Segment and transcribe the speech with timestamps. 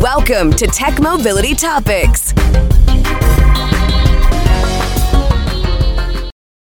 [0.00, 2.32] Welcome to Tech Mobility Topics.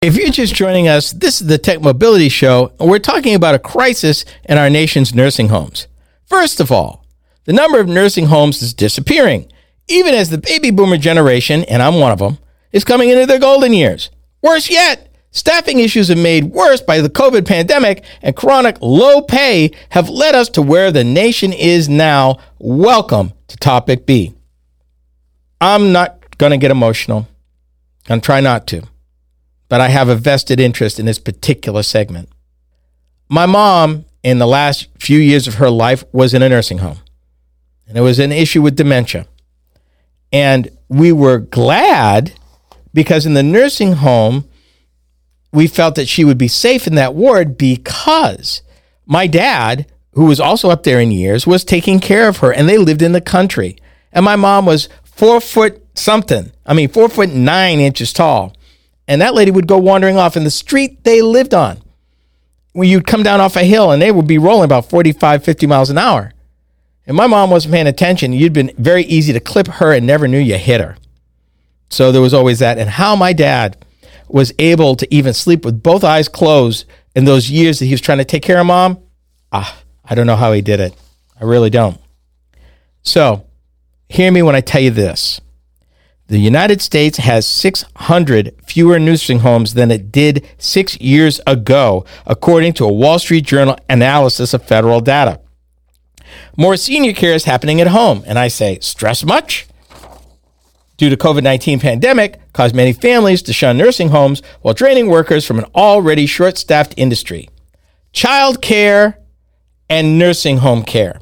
[0.00, 3.56] If you're just joining us, this is the Tech Mobility Show, and we're talking about
[3.56, 5.88] a crisis in our nation's nursing homes.
[6.26, 7.04] First of all,
[7.42, 9.50] the number of nursing homes is disappearing,
[9.88, 12.38] even as the baby boomer generation, and I'm one of them,
[12.70, 14.10] is coming into their golden years.
[14.42, 15.07] Worse yet,
[15.38, 20.34] staffing issues are made worse by the COVID pandemic, and chronic low pay have led
[20.34, 22.38] us to where the nation is now.
[22.58, 24.34] Welcome to Topic B.
[25.60, 27.28] I'm not going to get emotional.
[28.08, 28.82] I'm try not to
[29.68, 32.28] but I have a vested interest in this particular segment.
[33.28, 36.98] My mom, in the last few years of her life, was in a nursing home,
[37.86, 39.26] and it was an issue with dementia.
[40.32, 42.32] And we were glad
[42.94, 44.47] because in the nursing home,
[45.52, 48.62] we felt that she would be safe in that ward because
[49.06, 52.68] my dad, who was also up there in years, was taking care of her, and
[52.68, 53.76] they lived in the country.
[54.12, 56.52] And my mom was four foot something.
[56.66, 58.54] I mean, four foot nine inches tall
[59.08, 61.80] and that lady would go wandering off in the street they lived on.
[62.74, 65.66] When you'd come down off a hill and they would be rolling about 45, 50
[65.66, 66.32] miles an hour.
[67.06, 68.34] And my mom wasn't paying attention.
[68.34, 70.98] You'd been very easy to clip her and never knew you hit her.
[71.88, 72.76] So there was always that.
[72.76, 73.82] And how my dad
[74.28, 76.84] was able to even sleep with both eyes closed
[77.14, 78.98] in those years that he was trying to take care of mom,
[79.52, 80.94] ah, I don't know how he did it.
[81.40, 82.00] I really don't.
[83.02, 83.46] So
[84.08, 85.40] hear me when I tell you this.
[86.28, 92.74] The United States has 600 fewer nursing homes than it did six years ago, according
[92.74, 95.40] to a Wall Street Journal analysis of federal data.
[96.54, 99.67] More senior care is happening at home, and I say, stress much?
[100.98, 105.58] Due to COVID-19 pandemic, caused many families to shun nursing homes while draining workers from
[105.58, 107.48] an already short-staffed industry.
[108.12, 109.18] Child care
[109.88, 111.18] and nursing home care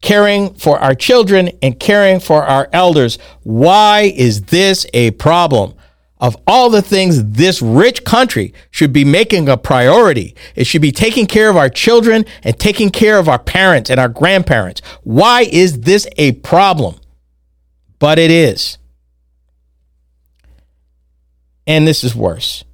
[0.00, 3.18] caring for our children and caring for our elders.
[3.42, 5.74] Why is this a problem?
[6.18, 10.92] Of all the things this rich country should be making a priority, it should be
[10.92, 14.82] taking care of our children and taking care of our parents and our grandparents.
[15.02, 16.96] Why is this a problem?
[17.98, 18.76] But it is.
[21.70, 22.64] And this is worse.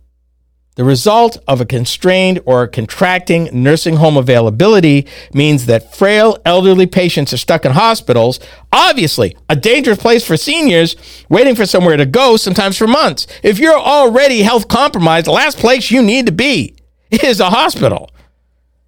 [0.77, 7.31] The result of a constrained or contracting nursing home availability means that frail elderly patients
[7.35, 8.41] are stuck in hospitals,
[8.73, 10.97] obviously a dangerous place for seniors
[11.29, 13.27] waiting for somewhere to go, sometimes for months.
[13.43, 16.75] If you're already health compromised, the last place you need to be
[17.11, 18.11] is a hospital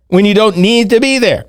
[0.07, 1.45] when you don't need to be there.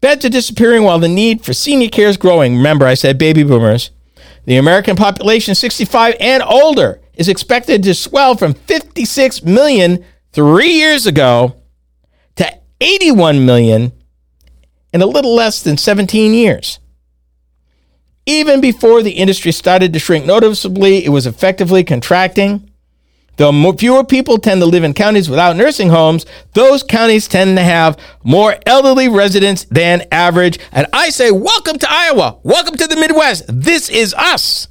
[0.00, 2.56] Beds are disappearing while the need for senior care is growing.
[2.56, 3.90] Remember, I said baby boomers.
[4.46, 11.06] The American population 65 and older is expected to swell from 56 million three years
[11.06, 11.56] ago
[12.36, 13.92] to 81 million
[14.92, 16.78] in a little less than 17 years.
[18.24, 22.65] Even before the industry started to shrink noticeably, it was effectively contracting.
[23.36, 26.24] Though fewer people tend to live in counties without nursing homes,
[26.54, 30.58] those counties tend to have more elderly residents than average.
[30.72, 32.38] And I say, welcome to Iowa.
[32.42, 33.44] Welcome to the Midwest.
[33.48, 34.68] This is us.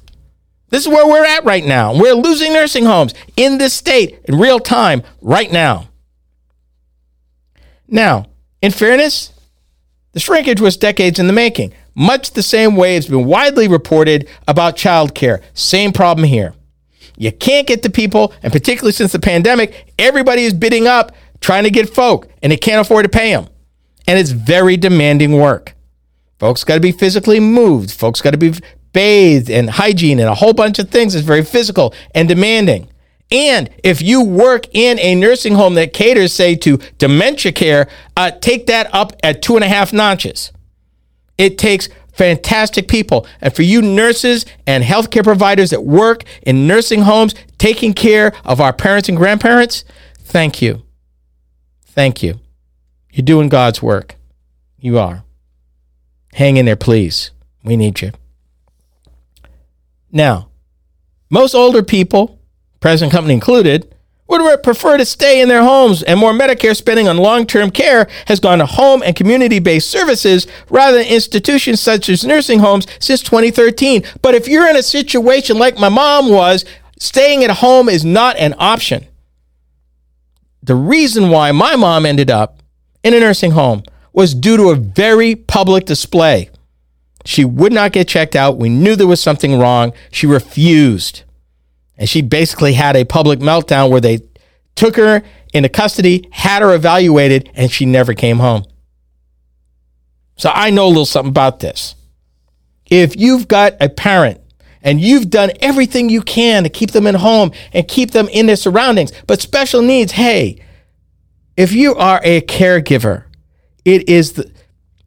[0.70, 1.96] This is where we're at right now.
[1.96, 5.88] We're losing nursing homes in this state in real time right now.
[7.86, 8.26] Now,
[8.60, 9.32] in fairness,
[10.10, 14.28] the shrinkage was decades in the making, much the same way it's been widely reported
[14.48, 15.40] about childcare.
[15.54, 16.55] Same problem here.
[17.16, 21.64] You can't get the people, and particularly since the pandemic, everybody is bidding up trying
[21.64, 23.48] to get folk, and they can't afford to pay them.
[24.06, 25.74] And it's very demanding work.
[26.38, 27.90] Folks got to be physically moved.
[27.90, 28.54] Folks got to be
[28.92, 32.88] bathed and hygiene and a whole bunch of things is very physical and demanding.
[33.30, 38.30] And if you work in a nursing home that caters, say, to dementia care, uh,
[38.30, 40.52] take that up at two and a half notches.
[41.36, 43.26] It takes fantastic people.
[43.40, 48.60] And for you nurses and healthcare providers that work in nursing homes, taking care of
[48.60, 49.84] our parents and grandparents,
[50.18, 50.82] thank you.
[51.84, 52.40] Thank you.
[53.12, 54.16] You're doing God's work.
[54.78, 55.24] You are.
[56.32, 57.30] Hang in there, please.
[57.64, 58.12] We need you.
[60.12, 60.48] Now,
[61.30, 62.38] most older people,
[62.80, 63.94] present company included,
[64.28, 68.08] would prefer to stay in their homes, and more Medicare spending on long term care
[68.26, 72.86] has gone to home and community based services rather than institutions such as nursing homes
[72.98, 74.04] since 2013.
[74.22, 76.64] But if you're in a situation like my mom was,
[76.98, 79.06] staying at home is not an option.
[80.62, 82.62] The reason why my mom ended up
[83.04, 86.50] in a nursing home was due to a very public display
[87.26, 88.56] she would not get checked out.
[88.56, 89.92] We knew there was something wrong.
[90.10, 91.22] She refused.
[91.98, 94.20] And she basically had a public meltdown where they
[94.74, 95.22] took her
[95.52, 98.64] into custody, had her evaluated, and she never came home.
[100.36, 101.94] So I know a little something about this.
[102.90, 104.40] If you've got a parent
[104.82, 108.46] and you've done everything you can to keep them at home and keep them in
[108.46, 110.62] their surroundings, but special needs, hey,
[111.56, 113.24] if you are a caregiver,
[113.84, 114.50] it is the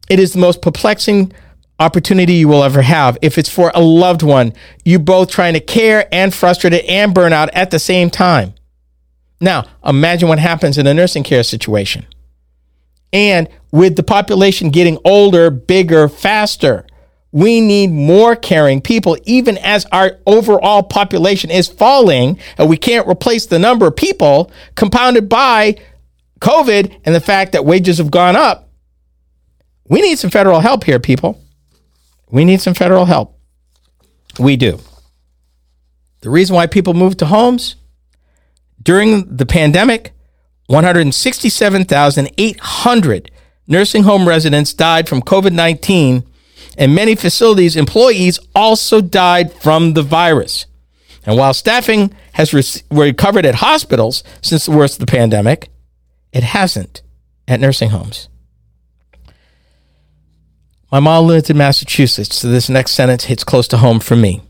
[0.08, 1.32] it is the most perplexing
[1.80, 3.18] opportunity you will ever have.
[3.22, 4.52] If it's for a loved one,
[4.84, 8.54] you both trying to care and frustrated and burn out at the same time.
[9.40, 12.06] Now, imagine what happens in a nursing care situation.
[13.12, 16.86] And with the population getting older, bigger, faster,
[17.32, 23.08] we need more caring people, even as our overall population is falling, and we can't
[23.08, 25.76] replace the number of people compounded by
[26.40, 28.68] COVID and the fact that wages have gone up.
[29.88, 31.39] We need some federal help here, people.
[32.30, 33.36] We need some federal help.
[34.38, 34.78] We do.
[36.20, 37.76] The reason why people move to homes
[38.82, 40.12] during the pandemic,
[40.66, 43.30] 167,800
[43.66, 46.24] nursing home residents died from COVID 19,
[46.76, 50.66] and many facilities' employees also died from the virus.
[51.26, 55.68] And while staffing has re- recovered at hospitals since the worst of the pandemic,
[56.32, 57.02] it hasn't
[57.46, 58.28] at nursing homes.
[60.90, 64.42] My mom lived in Massachusetts, so this next sentence hits close to home for me.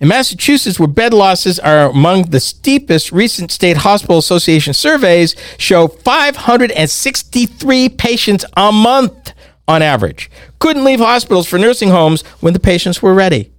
[0.00, 5.86] In Massachusetts, where bed losses are among the steepest, recent State Hospital Association surveys show
[5.86, 9.32] 563 patients a month
[9.68, 10.28] on average
[10.62, 13.50] couldn't leave hospitals for nursing homes when the patients were ready.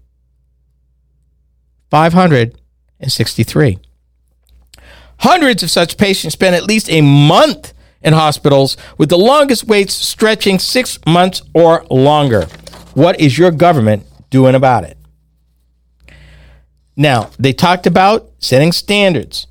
[1.92, 3.78] 563.
[5.20, 7.74] Hundreds of such patients spend at least a month
[8.04, 12.46] in hospitals, with the longest waits stretching six months or longer.
[12.94, 14.98] What is your government doing about it?
[16.96, 19.48] Now, they talked about setting standards.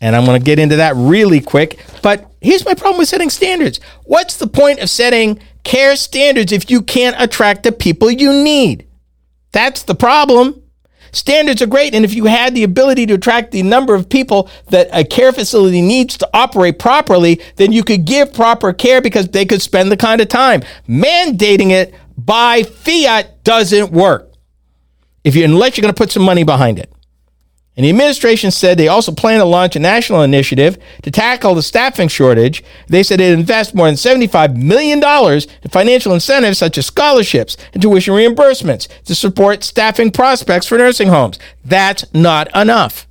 [0.00, 1.84] And I'm going to get into that really quick.
[2.02, 3.80] But here's my problem with setting standards.
[4.04, 8.86] What's the point of setting care standards if you can't attract the people you need?
[9.52, 10.62] That's the problem.
[11.12, 11.94] Standards are great.
[11.94, 15.32] And if you had the ability to attract the number of people that a care
[15.32, 19.90] facility needs to operate properly, then you could give proper care because they could spend
[19.90, 20.62] the kind of time.
[20.88, 24.32] Mandating it by fiat doesn't work
[25.24, 26.92] if you unless you're going to put some money behind it.
[27.78, 31.62] And the administration said they also plan to launch a national initiative to tackle the
[31.62, 32.64] staffing shortage.
[32.88, 37.80] They said it invest more than $75 million in financial incentives such as scholarships and
[37.80, 41.38] tuition reimbursements to support staffing prospects for nursing homes.
[41.64, 43.06] That's not enough.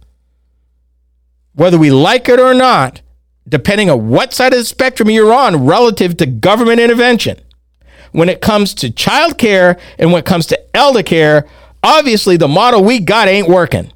[1.53, 2.99] Whether we like it or not,
[3.47, 7.39] depending on what side of the spectrum you're on relative to government intervention,
[8.11, 11.47] when it comes to child care and when it comes to elder care,
[11.81, 13.93] obviously the model we got ain't working.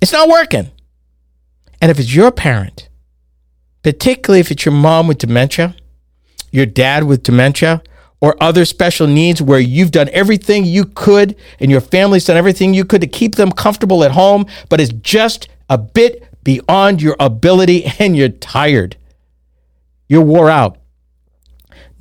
[0.00, 0.70] It's not working.
[1.80, 2.88] And if it's your parent,
[3.82, 5.76] particularly if it's your mom with dementia,
[6.50, 7.82] your dad with dementia,
[8.20, 12.72] or other special needs where you've done everything you could and your family's done everything
[12.72, 17.16] you could to keep them comfortable at home, but it's just a bit beyond your
[17.20, 18.96] ability and you're tired.
[20.08, 20.78] You're wore out.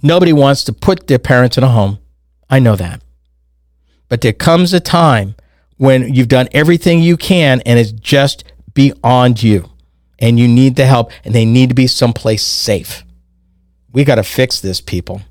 [0.02, 2.00] Nobody wants to put their parents in a home.
[2.50, 3.02] I know that.
[4.08, 5.36] But there comes a time
[5.78, 8.44] when you've done everything you can and it's just
[8.74, 9.70] beyond you
[10.20, 13.04] and you need the help and they need to be someplace safe.
[13.92, 15.22] We got to fix this, people.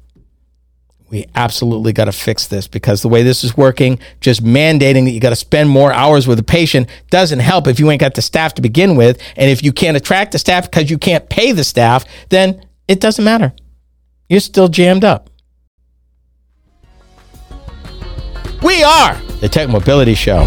[1.10, 5.12] We absolutely got to fix this because the way this is working, just mandating that
[5.12, 8.14] you got to spend more hours with a patient doesn't help if you ain't got
[8.14, 9.20] the staff to begin with.
[9.36, 13.00] And if you can't attract the staff because you can't pay the staff, then it
[13.00, 13.52] doesn't matter.
[14.28, 15.30] You're still jammed up.
[18.64, 20.46] We are the Tech Mobility Show.